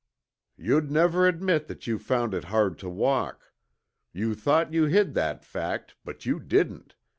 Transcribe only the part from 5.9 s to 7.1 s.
but you didn't!